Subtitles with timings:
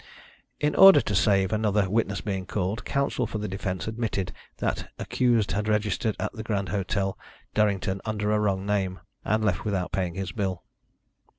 [0.59, 5.51] In order to save another witness being called, Counsel for the defence admitted that accused
[5.51, 7.19] had registered at the Grand Hotel,
[7.53, 10.63] Durrington, under a wrong name, and left without paying his bill.